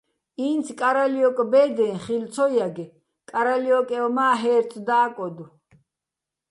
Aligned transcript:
ინც 0.47 0.65
კარალიოკ 0.79 1.37
ბე́დეჼ 1.51 1.87
ხილ 2.03 2.23
ცო 2.33 2.45
ჲაგე̆, 2.53 2.93
პარალიოკევ 3.29 4.05
მა́ 4.15 4.31
ჰე́რწო̆ 4.41 4.83
და́კოდო̆. 4.87 5.49